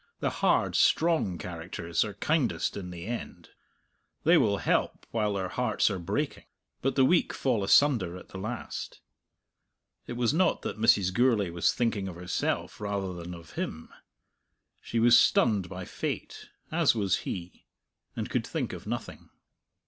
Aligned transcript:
The 0.19 0.31
hard, 0.41 0.75
strong 0.75 1.37
characters 1.37 2.03
are 2.03 2.15
kindest 2.15 2.75
in 2.75 2.89
the 2.89 3.05
end; 3.05 3.49
they 4.23 4.35
will 4.35 4.57
help 4.57 5.05
while 5.11 5.33
their 5.33 5.49
hearts 5.49 5.91
are 5.91 5.99
breaking. 5.99 6.45
But 6.81 6.95
the 6.95 7.05
weak 7.05 7.33
fall 7.33 7.63
asunder 7.63 8.17
at 8.17 8.29
the 8.29 8.39
last. 8.39 8.99
It 10.07 10.13
was 10.13 10.33
not 10.33 10.63
that 10.63 10.79
Mrs. 10.79 11.13
Gourlay 11.13 11.51
was 11.51 11.71
thinking 11.71 12.07
of 12.07 12.15
herself 12.15 12.81
rather 12.81 13.13
than 13.13 13.35
of 13.35 13.51
him. 13.51 13.89
She 14.81 14.97
was 14.97 15.19
stunned 15.21 15.69
by 15.69 15.85
fate 15.85 16.49
as 16.71 16.95
was 16.95 17.17
he 17.17 17.67
and 18.15 18.27
could 18.27 18.47
think 18.47 18.73
of 18.73 18.87
nothing. 18.87 19.29